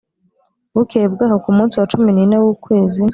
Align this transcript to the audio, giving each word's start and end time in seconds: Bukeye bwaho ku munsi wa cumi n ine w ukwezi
Bukeye 0.73 1.07
bwaho 1.13 1.35
ku 1.43 1.49
munsi 1.57 1.75
wa 1.79 1.89
cumi 1.91 2.09
n 2.13 2.19
ine 2.25 2.37
w 2.43 2.45
ukwezi 2.53 3.01